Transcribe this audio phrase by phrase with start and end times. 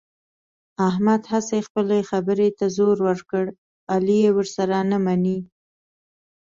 [0.89, 3.45] احمد هسې خپلې خبرې ته زور ور کړ،
[3.93, 5.39] علي یې ورسره نه مني.